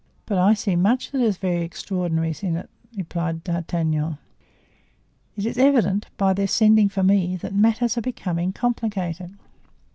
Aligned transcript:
"But 0.25 0.39
I 0.39 0.55
see 0.55 0.75
much 0.75 1.11
that 1.11 1.21
is 1.21 1.37
very 1.37 1.61
extraordinary 1.63 2.35
in 2.41 2.55
it," 2.57 2.71
replied 2.97 3.43
D'Artagnan. 3.43 4.17
"It 5.37 5.45
is 5.45 5.59
evident, 5.59 6.07
by 6.17 6.33
their 6.33 6.47
sending 6.47 6.89
for 6.89 7.03
me, 7.03 7.35
that 7.35 7.53
matters 7.53 7.99
are 7.99 8.01
becoming 8.01 8.51
complicated. 8.51 9.37